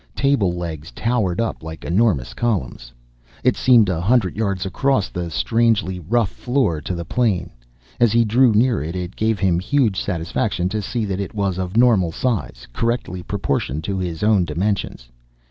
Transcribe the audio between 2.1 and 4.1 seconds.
columns. It seemed a